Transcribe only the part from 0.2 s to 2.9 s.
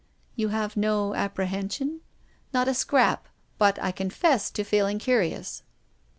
"You have no apprehension?"" Not a